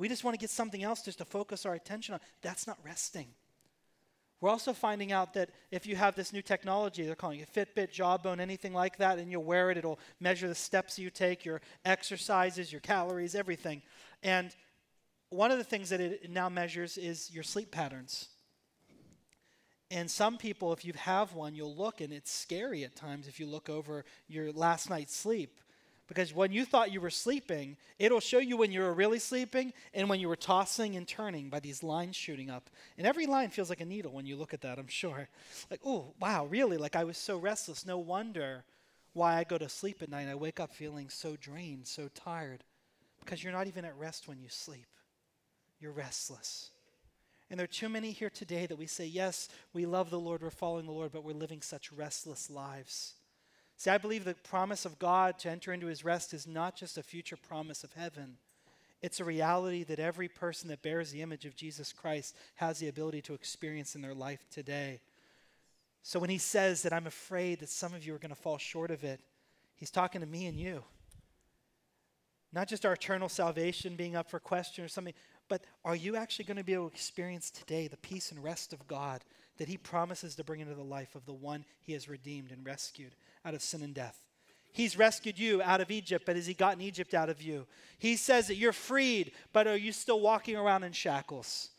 [0.00, 2.20] We just want to get something else just to focus our attention on.
[2.40, 3.26] That's not resting.
[4.40, 7.92] We're also finding out that if you have this new technology, they're calling it Fitbit,
[7.92, 11.60] Jawbone, anything like that, and you'll wear it, it'll measure the steps you take, your
[11.84, 13.82] exercises, your calories, everything.
[14.22, 14.56] And
[15.28, 18.30] one of the things that it now measures is your sleep patterns.
[19.90, 23.38] And some people, if you have one, you'll look and it's scary at times if
[23.38, 25.60] you look over your last night's sleep.
[26.10, 29.72] Because when you thought you were sleeping, it'll show you when you were really sleeping
[29.94, 32.68] and when you were tossing and turning by these lines shooting up.
[32.98, 35.28] And every line feels like a needle when you look at that, I'm sure.
[35.70, 36.78] Like, oh, wow, really?
[36.78, 37.86] Like I was so restless.
[37.86, 38.64] No wonder
[39.12, 40.26] why I go to sleep at night.
[40.26, 42.64] I wake up feeling so drained, so tired.
[43.20, 44.88] Because you're not even at rest when you sleep,
[45.78, 46.72] you're restless.
[47.50, 50.42] And there are too many here today that we say, yes, we love the Lord,
[50.42, 53.14] we're following the Lord, but we're living such restless lives.
[53.80, 56.98] See, I believe the promise of God to enter into his rest is not just
[56.98, 58.36] a future promise of heaven.
[59.00, 62.88] It's a reality that every person that bears the image of Jesus Christ has the
[62.88, 65.00] ability to experience in their life today.
[66.02, 68.58] So when he says that I'm afraid that some of you are going to fall
[68.58, 69.22] short of it,
[69.76, 70.84] he's talking to me and you.
[72.52, 75.14] Not just our eternal salvation being up for question or something,
[75.48, 78.74] but are you actually going to be able to experience today the peace and rest
[78.74, 79.24] of God
[79.56, 82.66] that he promises to bring into the life of the one he has redeemed and
[82.66, 83.14] rescued?
[83.44, 84.18] Out of sin and death.
[84.72, 87.66] He's rescued you out of Egypt, but has He gotten Egypt out of you?
[87.98, 91.70] He says that you're freed, but are you still walking around in shackles?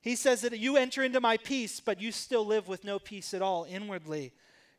[0.00, 3.34] He says that you enter into my peace, but you still live with no peace
[3.34, 4.32] at all inwardly.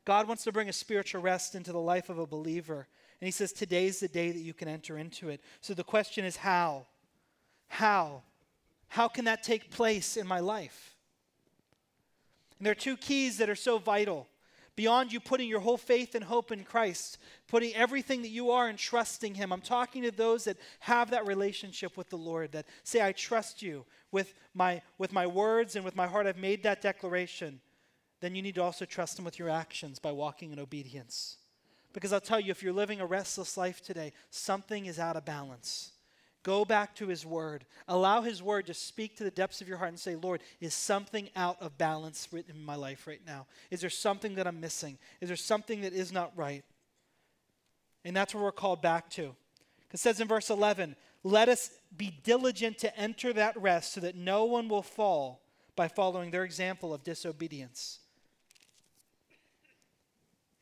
[0.06, 2.88] God wants to bring a spiritual rest into the life of a believer.
[3.21, 5.41] And He says, Today's the day that you can enter into it.
[5.62, 6.88] So the question is, how?
[7.67, 8.23] How?
[8.88, 10.95] How can that take place in my life?
[12.58, 14.28] And there are two keys that are so vital
[14.80, 17.18] beyond you putting your whole faith and hope in Christ,
[17.50, 19.52] putting everything that you are and trusting Him.
[19.52, 23.62] I'm talking to those that have that relationship with the Lord, that say, I trust
[23.62, 26.28] you with my, with my words and with my heart.
[26.28, 27.60] I've made that declaration.
[28.22, 31.36] Then you need to also trust Him with your actions by walking in obedience.
[31.92, 35.26] Because I'll tell you, if you're living a restless life today, something is out of
[35.26, 35.92] balance.
[36.43, 37.65] Go back to His Word.
[37.88, 40.73] Allow His Word to speak to the depths of your heart and say, Lord, is
[40.73, 43.45] something out of balance in my life right now?
[43.71, 44.97] Is there something that I'm missing?
[45.19, 46.63] Is there something that is not right?
[48.06, 49.36] And that's where we're called back to.
[49.82, 54.02] Because it says in verse 11, Let us be diligent to enter that rest so
[54.02, 55.41] that no one will fall
[55.75, 57.99] by following their example of disobedience.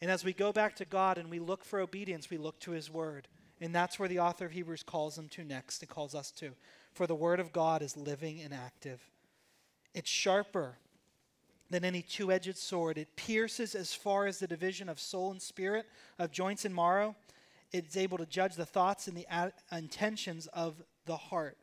[0.01, 2.71] And as we go back to God and we look for obedience, we look to
[2.71, 3.27] His Word.
[3.59, 5.81] And that's where the author of Hebrews calls them to next.
[5.81, 6.51] It calls us to.
[6.93, 9.01] For the word of God is living and active.
[9.93, 10.77] It's sharper
[11.69, 12.97] than any two edged sword.
[12.97, 15.85] It pierces as far as the division of soul and spirit,
[16.19, 17.15] of joints and marrow.
[17.71, 19.27] It's able to judge the thoughts and the
[19.71, 21.57] intentions of the heart.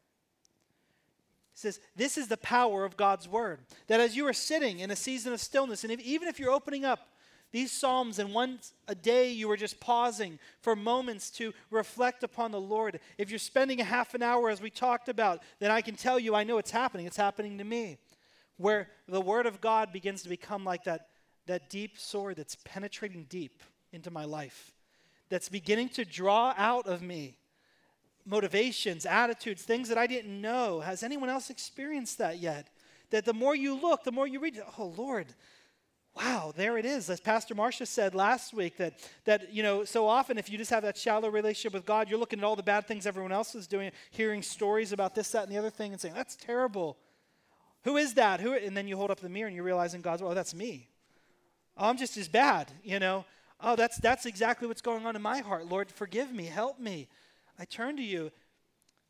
[1.55, 3.61] He says, This is the power of God's word.
[3.87, 6.51] That as you are sitting in a season of stillness, and if, even if you're
[6.51, 7.09] opening up
[7.55, 12.51] these Psalms, and once a day you were just pausing for moments to reflect upon
[12.51, 12.99] the Lord.
[13.17, 16.19] If you're spending a half an hour, as we talked about, then I can tell
[16.19, 17.07] you I know it's happening.
[17.07, 17.99] It's happening to me.
[18.57, 21.11] Where the Word of God begins to become like that,
[21.47, 23.63] that deep sword that's penetrating deep
[23.93, 24.73] into my life,
[25.29, 27.37] that's beginning to draw out of me
[28.27, 30.81] motivations, attitudes, things that I didn't know.
[30.81, 32.67] Has anyone else experienced that yet?
[33.11, 35.27] That the more you look, the more you read, oh Lord,
[36.17, 37.11] wow, there it is.
[37.11, 40.71] As Pastor Marcia said last week, that, that, you know, so often if you just
[40.71, 43.55] have that shallow relationship with God, you're looking at all the bad things everyone else
[43.55, 46.97] is doing, hearing stories about this, that, and the other thing, and saying, that's terrible.
[47.83, 48.41] Who is that?
[48.41, 48.55] Who?
[48.55, 50.89] And then you hold up the mirror and you realize in God's, well, that's me.
[51.77, 53.25] Oh, I'm just as bad, you know.
[53.61, 55.67] Oh, that's, that's exactly what's going on in my heart.
[55.67, 57.09] Lord, forgive me, help me.
[57.59, 58.31] I turn to you.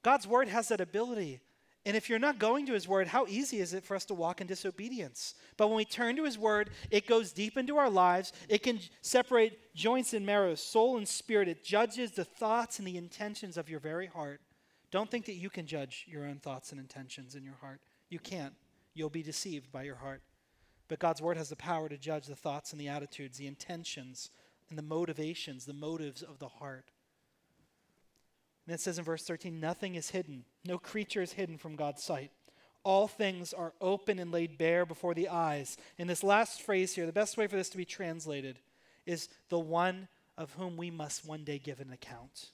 [0.03, 1.41] God's word has that ability
[1.87, 4.15] and if you're not going to his word, how easy is it for us to
[4.15, 5.35] walk in disobedience?
[5.59, 8.33] But when we turn to his word, it goes deep into our lives.
[8.49, 11.47] It can separate joints and marrow, soul and spirit.
[11.47, 14.41] It judges the thoughts and the intentions of your very heart.
[14.91, 17.81] Don't think that you can judge your own thoughts and intentions in your heart.
[18.09, 18.55] You can't.
[18.95, 20.23] You'll be deceived by your heart.
[20.89, 24.31] But God's word has the power to judge the thoughts and the attitudes, the intentions
[24.71, 26.87] and the motivations, the motives of the heart.
[28.67, 32.03] And it says in verse 13, nothing is hidden, no creature is hidden from God's
[32.03, 32.31] sight.
[32.83, 35.79] All things are open and laid bare before the eyes.
[35.99, 38.59] And this last phrase here, the best way for this to be translated
[39.07, 42.51] is the one of whom we must one day give an account.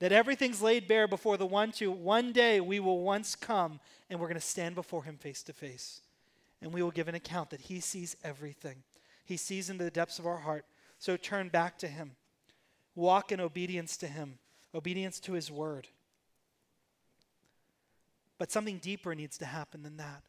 [0.00, 4.18] That everything's laid bare before the one to one day we will once come and
[4.18, 6.00] we're going to stand before him face to face.
[6.60, 8.82] And we will give an account that he sees everything.
[9.24, 10.64] He sees into the depths of our heart.
[10.98, 12.12] So turn back to him.
[12.96, 14.39] Walk in obedience to him
[14.74, 15.88] obedience to his word.
[18.38, 20.22] But something deeper needs to happen than that.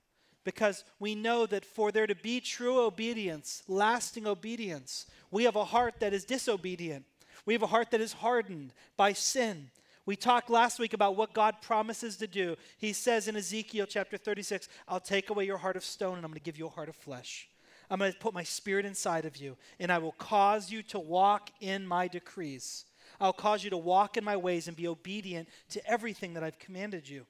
[0.44, 5.64] Because we know that for there to be true obedience, lasting obedience, we have a
[5.64, 7.06] heart that is disobedient.
[7.46, 9.70] We have a heart that is hardened by sin.
[10.06, 12.56] We talked last week about what God promises to do.
[12.78, 16.32] He says in Ezekiel chapter 36, I'll take away your heart of stone and I'm
[16.32, 17.48] going to give you a heart of flesh.
[17.90, 21.00] I'm going to put my spirit inside of you and I will cause you to
[21.00, 22.86] walk in my decrees.
[23.22, 26.60] I'll cause you to walk in my ways and be obedient to everything that I've
[26.60, 27.28] commanded you.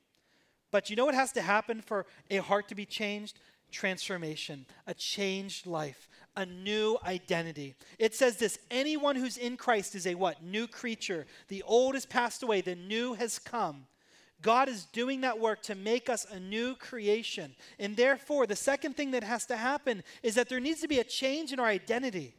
[0.72, 3.40] But you know what has to happen for a heart to be changed?
[3.72, 7.76] Transformation, a changed life, a new identity.
[8.00, 10.42] It says this anyone who's in Christ is a what?
[10.42, 11.26] New creature.
[11.50, 13.86] The old has passed away, the new has come.
[14.42, 17.54] God is doing that work to make us a new creation.
[17.78, 21.00] And therefore, the second thing that has to happen is that there needs to be
[21.00, 22.34] a change in our identity.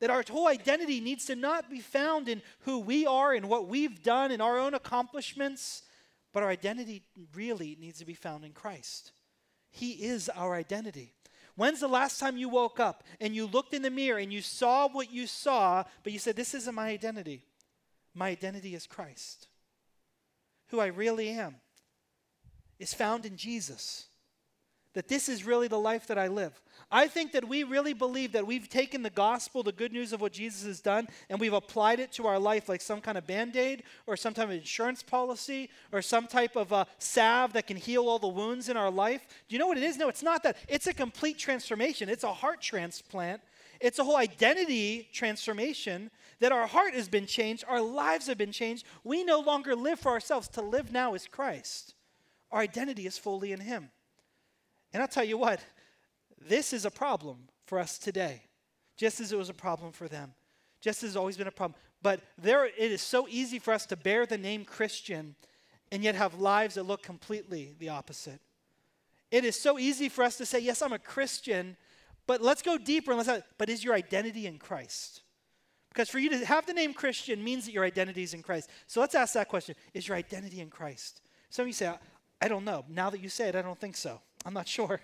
[0.00, 3.68] That our whole identity needs to not be found in who we are and what
[3.68, 5.82] we've done and our own accomplishments,
[6.32, 7.02] but our identity
[7.34, 9.12] really needs to be found in Christ.
[9.70, 11.12] He is our identity.
[11.54, 14.40] When's the last time you woke up and you looked in the mirror and you
[14.40, 17.44] saw what you saw, but you said, This isn't my identity?
[18.14, 19.48] My identity is Christ
[20.70, 21.56] who I really am
[22.78, 24.06] is found in Jesus.
[24.94, 26.60] That this is really the life that I live.
[26.90, 30.20] I think that we really believe that we've taken the gospel, the good news of
[30.20, 33.26] what Jesus has done, and we've applied it to our life like some kind of
[33.26, 37.68] band aid or some type of insurance policy or some type of a salve that
[37.68, 39.24] can heal all the wounds in our life.
[39.48, 39.96] Do you know what it is?
[39.96, 40.56] No, it's not that.
[40.68, 43.42] It's a complete transformation, it's a heart transplant,
[43.80, 48.52] it's a whole identity transformation that our heart has been changed, our lives have been
[48.52, 48.84] changed.
[49.04, 50.48] We no longer live for ourselves.
[50.48, 51.94] To live now is Christ.
[52.50, 53.90] Our identity is fully in Him.
[54.92, 55.60] And I'll tell you what,
[56.40, 58.42] this is a problem for us today,
[58.96, 60.32] just as it was a problem for them,
[60.80, 61.78] just as it's always been a problem.
[62.02, 65.34] But there, it is so easy for us to bear the name Christian
[65.92, 68.40] and yet have lives that look completely the opposite.
[69.30, 71.76] It is so easy for us to say, Yes, I'm a Christian,
[72.26, 75.22] but let's go deeper and let's have, but is your identity in Christ?
[75.90, 78.70] Because for you to have the name Christian means that your identity is in Christ.
[78.86, 81.20] So let's ask that question Is your identity in Christ?
[81.50, 81.92] Some of you say,
[82.40, 82.84] I don't know.
[82.88, 84.20] Now that you say it, I don't think so.
[84.44, 85.00] I'm not sure.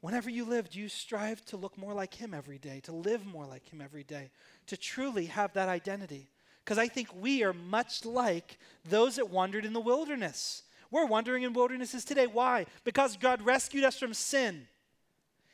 [0.00, 3.26] Whenever you live, do you strive to look more like Him every day, to live
[3.26, 4.30] more like Him every day,
[4.66, 6.28] to truly have that identity?
[6.64, 10.62] Because I think we are much like those that wandered in the wilderness.
[10.90, 12.26] We're wandering in wildernesses today.
[12.26, 12.66] Why?
[12.84, 14.68] Because God rescued us from sin.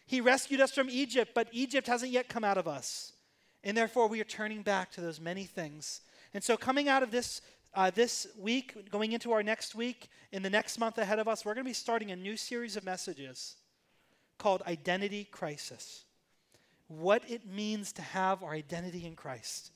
[0.07, 3.13] He rescued us from Egypt, but Egypt hasn't yet come out of us.
[3.65, 6.01] And therefore, we are turning back to those many things.
[6.35, 7.41] And so, coming out of this,
[7.75, 11.45] uh, this week, going into our next week, in the next month ahead of us,
[11.45, 13.57] we're going to be starting a new series of messages
[14.39, 16.05] called Identity Crisis.
[16.89, 19.71] What it means to have our identity in Christ.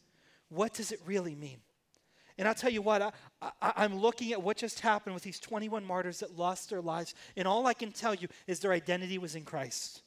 [0.48, 1.58] What does it really mean?
[2.38, 5.84] And I'll tell you what, I, am looking at what just happened with these 21
[5.84, 9.34] martyrs that lost their lives, and all I can tell you is their identity was
[9.34, 10.02] in Christ.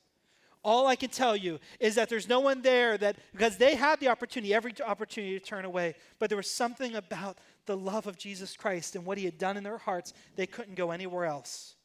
[0.64, 4.00] All I can tell you is that there's no one there that, because they had
[4.00, 8.18] the opportunity, every opportunity to turn away, but there was something about the love of
[8.18, 11.76] Jesus Christ and what he had done in their hearts, they couldn't go anywhere else.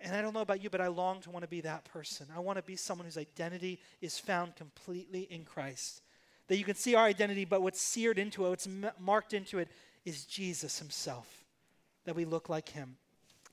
[0.00, 2.26] And I don't know about you, but I long to want to be that person.
[2.34, 6.02] I want to be someone whose identity is found completely in Christ.
[6.48, 8.68] That you can see our identity, but what's seared into it, what's
[8.98, 9.68] marked into it,
[10.04, 11.44] is Jesus himself.
[12.04, 12.96] That we look like him.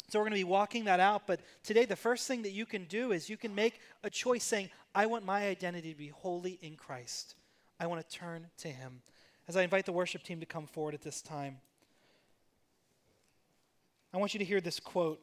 [0.09, 1.25] So we're going to be walking that out.
[1.25, 4.43] But today, the first thing that you can do is you can make a choice
[4.43, 7.35] saying, I want my identity to be wholly in Christ.
[7.79, 9.03] I want to turn to Him.
[9.51, 11.57] As I invite the worship team to come forward at this time,
[14.13, 15.19] I want you to hear this quote.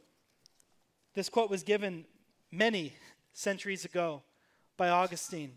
[1.15, 2.05] This quote was given
[2.53, 2.93] many
[3.33, 4.23] centuries ago
[4.77, 5.55] by Augustine,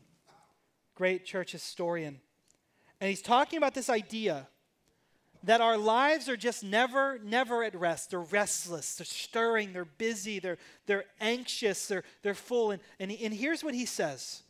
[0.95, 2.21] great church historian.
[3.01, 4.47] And he's talking about this idea
[5.43, 8.11] that our lives are just never, never at rest.
[8.11, 12.71] They're restless, they're stirring, they're busy, they're, they're anxious, they're, they're full.
[12.71, 14.43] And, and, and here's what he says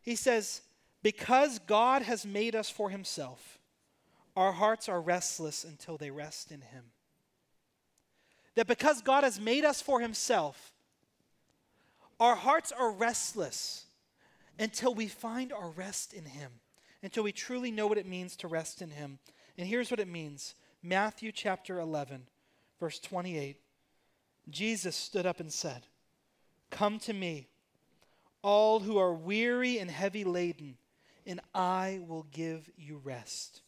[0.00, 0.62] He says,
[1.02, 3.58] Because God has made us for himself,
[4.36, 6.84] our hearts are restless until they rest in him.
[8.56, 10.72] That because God has made us for himself,
[12.18, 13.86] our hearts are restless
[14.58, 16.50] until we find our rest in him,
[17.02, 19.18] until we truly know what it means to rest in him.
[19.56, 22.26] And here's what it means Matthew chapter 11,
[22.80, 23.56] verse 28.
[24.50, 25.86] Jesus stood up and said,
[26.70, 27.48] Come to me,
[28.42, 30.76] all who are weary and heavy laden,
[31.28, 33.60] and I will give you rest.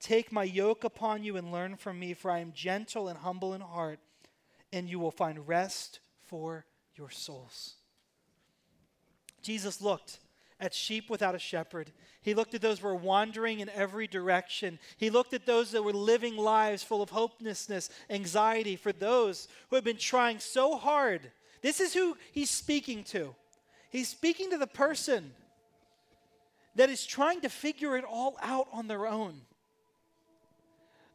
[0.00, 3.52] Take my yoke upon you and learn from me, for I am gentle and humble
[3.52, 3.98] in heart,
[4.72, 7.74] and you will find rest for your souls.
[9.42, 10.20] Jesus looked
[10.60, 11.90] at sheep without a shepherd.
[12.22, 14.78] He looked at those who were wandering in every direction.
[14.96, 19.76] He looked at those that were living lives full of hopelessness, anxiety, for those who
[19.76, 21.32] had been trying so hard.
[21.60, 23.34] This is who he's speaking to.
[23.90, 25.32] He's speaking to the person
[26.78, 29.40] that is trying to figure it all out on their own.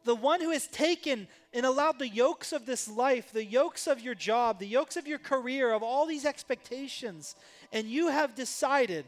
[0.04, 4.00] The one who has taken and allowed the yokes of this life, the yokes of
[4.00, 7.34] your job, the yokes of your career, of all these expectations,
[7.72, 9.06] and you have decided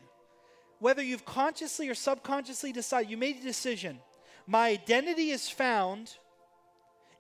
[0.78, 3.98] whether you've consciously or subconsciously decided, you made a decision.
[4.46, 6.16] My identity is found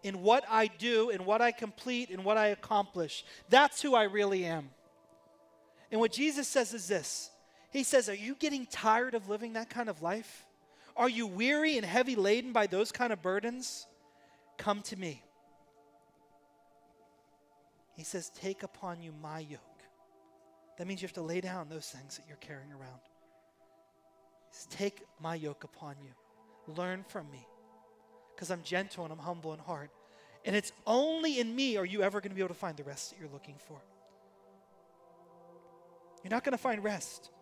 [0.02, 3.22] in what I do, in what I complete, in what I accomplish.
[3.50, 4.70] That's who I really am.
[5.92, 7.30] And what Jesus says is this
[7.76, 10.46] He says, Are you getting tired of living that kind of life?
[10.96, 13.86] Are you weary and heavy laden by those kind of burdens?
[14.56, 15.22] Come to me.
[17.92, 19.60] He says, Take upon you my yoke.
[20.78, 23.02] That means you have to lay down those things that you're carrying around.
[24.48, 26.72] He says, Take my yoke upon you.
[26.74, 27.46] Learn from me.
[28.34, 29.90] Because I'm gentle and I'm humble in heart.
[30.46, 32.84] And it's only in me are you ever going to be able to find the
[32.84, 33.76] rest that you're looking for.
[36.24, 37.32] You're not going to find rest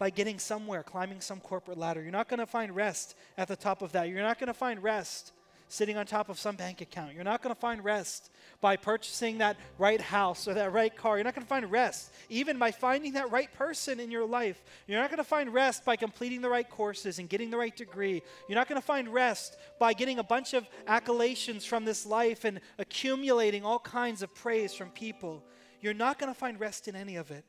[0.00, 2.00] by getting somewhere, climbing some corporate ladder.
[2.00, 4.08] You're not going to find rest at the top of that.
[4.08, 5.32] You're not going to find rest
[5.68, 7.14] sitting on top of some bank account.
[7.14, 8.30] You're not going to find rest
[8.62, 11.18] by purchasing that right house or that right car.
[11.18, 14.64] You're not going to find rest even by finding that right person in your life.
[14.86, 17.76] You're not going to find rest by completing the right courses and getting the right
[17.76, 18.22] degree.
[18.48, 22.46] You're not going to find rest by getting a bunch of accolations from this life
[22.46, 25.44] and accumulating all kinds of praise from people.
[25.82, 27.44] You're not going to find rest in any of it.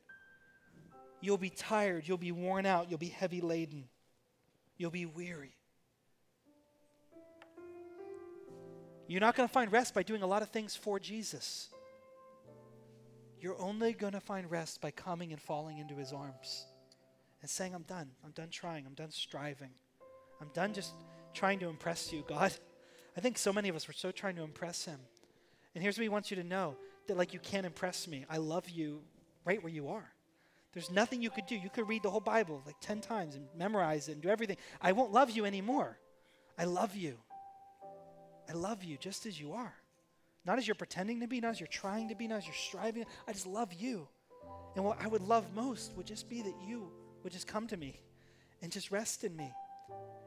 [1.22, 3.84] You'll be tired, you'll be worn out, you'll be heavy laden,
[4.76, 5.54] you'll be weary.
[9.06, 11.68] You're not going to find rest by doing a lot of things for Jesus.
[13.40, 16.66] You're only going to find rest by coming and falling into his arms
[17.40, 18.10] and saying, I'm done.
[18.24, 18.86] I'm done trying.
[18.86, 19.70] I'm done striving.
[20.40, 20.94] I'm done just
[21.34, 22.52] trying to impress you, God.
[23.16, 24.98] I think so many of us were so trying to impress him.
[25.74, 28.24] And here's what he wants you to know that, like, you can't impress me.
[28.30, 29.02] I love you
[29.44, 30.11] right where you are.
[30.72, 31.54] There's nothing you could do.
[31.54, 34.56] You could read the whole Bible like 10 times and memorize it and do everything.
[34.80, 35.98] I won't love you anymore.
[36.58, 37.18] I love you.
[38.48, 39.74] I love you just as you are.
[40.44, 42.54] Not as you're pretending to be, not as you're trying to be, not as you're
[42.54, 43.04] striving.
[43.28, 44.08] I just love you.
[44.74, 46.90] And what I would love most would just be that you
[47.22, 48.00] would just come to me
[48.62, 49.52] and just rest in me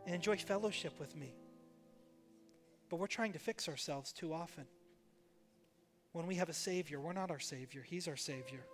[0.06, 1.34] and enjoy fellowship with me.
[2.90, 4.66] But we're trying to fix ourselves too often.
[6.12, 8.66] When we have a Savior, we're not our Savior, He's our Savior.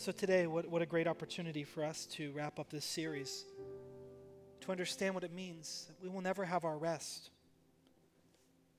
[0.00, 3.44] So, today, what, what a great opportunity for us to wrap up this series
[4.60, 5.86] to understand what it means.
[5.88, 7.30] that We will never have our rest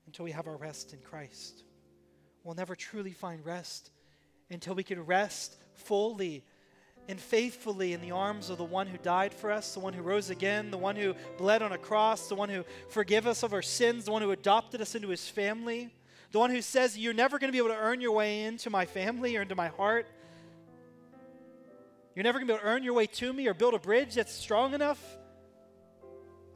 [0.06, 1.62] until we have our rest in Christ.
[2.42, 3.90] We'll never truly find rest
[4.48, 6.42] until we can rest fully
[7.06, 10.00] and faithfully in the arms of the one who died for us, the one who
[10.00, 13.52] rose again, the one who bled on a cross, the one who forgave us of
[13.52, 15.90] our sins, the one who adopted us into his family,
[16.32, 18.70] the one who says, You're never going to be able to earn your way into
[18.70, 20.06] my family or into my heart.
[22.14, 23.78] You're never going to be able to earn your way to me or build a
[23.78, 25.00] bridge that's strong enough.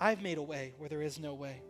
[0.00, 1.62] I've made a way where there is no way.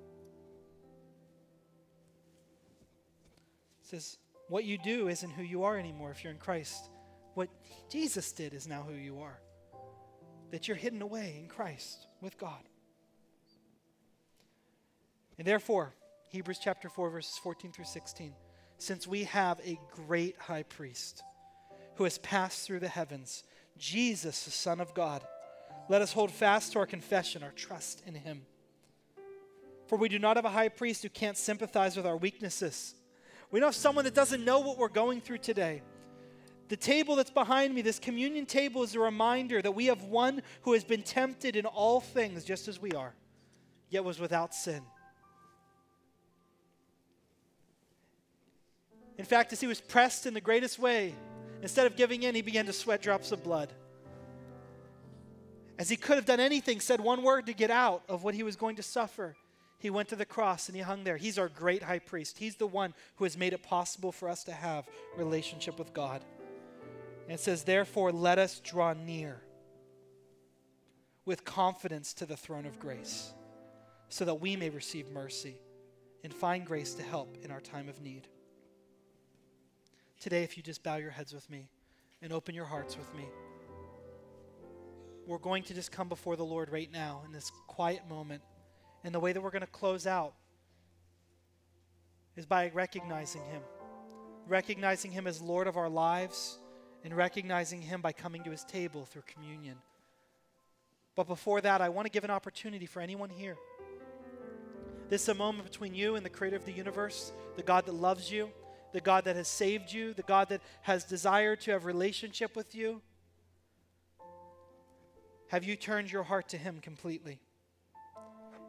[3.83, 4.17] It says,
[4.49, 6.91] what you do isn't who you are anymore if you're in Christ.
[7.35, 7.49] What
[7.91, 9.39] Jesus did is now who you are.
[10.51, 12.63] That you're hidden away in Christ with God.
[15.39, 15.95] And therefore,
[16.29, 18.33] Hebrews chapter 4, verses 14 through 16,
[18.79, 21.23] since we have a great high priest
[21.97, 23.45] who has passed through the heavens,
[23.77, 25.25] Jesus, the Son of God
[25.89, 28.43] let us hold fast to our confession, our trust in Him.
[29.87, 32.95] For we do not have a high priest who can't sympathize with our weaknesses.
[33.51, 35.83] We don't have someone that doesn't know what we're going through today.
[36.69, 40.41] The table that's behind me, this communion table, is a reminder that we have one
[40.63, 43.15] who has been tempted in all things just as we are,
[43.91, 44.83] yet was without sin.
[49.19, 51.15] In fact, as he was pressed in the greatest way,
[51.65, 53.73] instead of giving in, he began to sweat drops of blood
[55.79, 58.43] as he could have done anything, said one word to get out of what he
[58.43, 59.35] was going to suffer.
[59.79, 61.17] He went to the cross and he hung there.
[61.17, 62.39] He's our great high priest.
[62.39, 64.87] He's the one who has made it possible for us to have
[65.17, 66.25] relationship with God.
[67.25, 69.41] And it says, Therefore, let us draw near
[71.25, 73.33] with confidence to the throne of grace,
[74.11, 75.57] so that we may receive mercy
[76.23, 78.29] and find grace to help in our time of need.
[80.21, 81.69] Today, if you just bow your heads with me
[82.23, 83.25] and open your hearts with me
[85.27, 88.43] we're going to just come before the Lord right now in this quiet moment.
[89.03, 90.35] And the way that we're going to close out
[92.37, 93.63] is by recognizing Him,
[94.49, 96.59] recognizing Him as Lord of our lives,
[97.05, 99.77] and recognizing Him by coming to His table through communion.
[101.15, 103.57] But before that, I want to give an opportunity for anyone here.
[105.09, 107.93] This is a moment between you and the Creator of the universe, the God that
[107.93, 108.51] loves you,
[108.95, 112.77] the God that has saved you, the God that has desired to have relationship with
[112.77, 113.03] you.
[115.49, 117.41] Have you turned your heart to Him completely?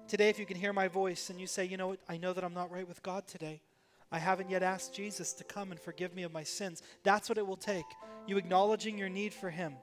[0.07, 2.33] Today, if you can hear my voice and you say, you know what, I know
[2.33, 3.61] that I'm not right with God today.
[4.11, 6.81] I haven't yet asked Jesus to come and forgive me of my sins.
[7.03, 7.85] That's what it will take.
[8.25, 9.75] You acknowledging your need for Him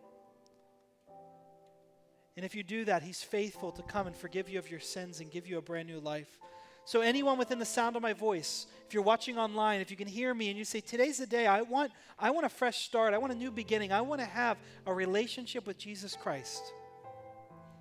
[2.36, 5.20] And if you do that, He's faithful to come and forgive you of your sins
[5.20, 6.38] and give you a brand new life.
[6.84, 10.08] So, anyone within the sound of my voice, if you're watching online, if you can
[10.08, 13.14] hear me and you say, Today's the day, I want, I want a fresh start,
[13.14, 16.62] I want a new beginning, I want to have a relationship with Jesus Christ.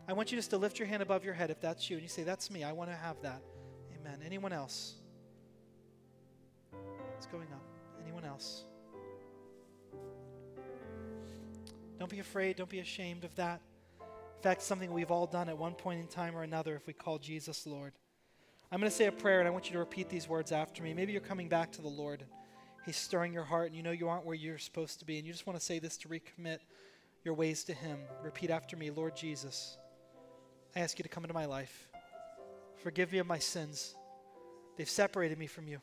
[0.08, 2.04] I want you just to lift your hand above your head if that's you and
[2.04, 3.42] you say, That's me, I want to have that.
[4.00, 4.20] Amen.
[4.26, 4.96] Anyone else?
[7.18, 7.64] It's going up.
[8.04, 8.66] Anyone else?
[11.98, 13.62] Don't be afraid, don't be ashamed of that.
[14.00, 16.94] In fact, something we've all done at one point in time or another if we
[16.94, 17.94] call Jesus Lord.
[18.74, 20.82] I'm going to say a prayer and I want you to repeat these words after
[20.82, 20.94] me.
[20.94, 22.24] Maybe you're coming back to the Lord.
[22.86, 25.28] He's stirring your heart and you know you aren't where you're supposed to be and
[25.28, 26.60] you just want to say this to recommit
[27.26, 28.00] your ways to Him.
[28.24, 29.78] Repeat after me Lord Jesus,
[30.74, 31.90] I ask you to come into my life.
[32.82, 33.94] Forgive me of my sins.
[34.78, 35.82] They've separated me from you.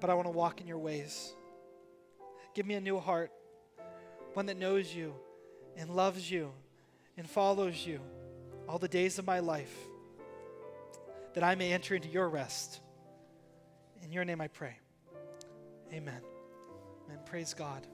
[0.00, 1.34] But I want to walk in your ways.
[2.54, 3.30] Give me a new heart,
[4.32, 5.14] one that knows you
[5.76, 6.52] and loves you
[7.18, 8.00] and follows you
[8.66, 9.76] all the days of my life,
[11.34, 12.80] that I may enter into your rest.
[14.02, 14.78] In your name I pray.
[15.92, 16.20] Amen.
[17.10, 17.86] And praise God.